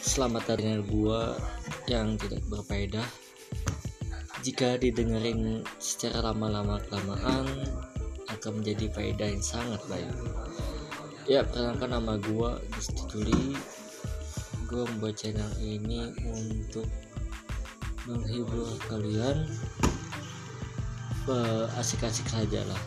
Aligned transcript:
Selamat 0.00 0.56
dengar 0.56 0.80
gua 0.88 1.36
yang 1.84 2.16
tidak 2.16 2.40
berfaedah. 2.48 3.04
Jika 4.40 4.80
didengerin 4.80 5.60
secara 5.76 6.32
lama-lama 6.32 6.80
kelamaan 6.88 7.44
akan 8.32 8.52
menjadi 8.56 8.88
faedah 8.96 9.28
yang 9.28 9.44
sangat 9.44 9.76
baik. 9.92 10.08
Ya 11.28 11.44
perkenalkan 11.44 11.92
nama 11.92 12.16
gua 12.16 12.56
Gusti 12.72 13.04
Juli. 13.12 13.52
Gua 14.72 14.88
membuat 14.88 15.20
channel 15.20 15.52
ini 15.60 16.08
untuk 16.24 16.88
menghibur 18.08 18.80
kalian. 18.88 19.44
Asik-asik 21.76 22.26
saja 22.26 22.64
lah. 22.66 22.80